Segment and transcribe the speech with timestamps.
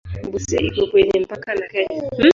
[0.31, 2.09] Busia iko kwenye mpaka na Kenya.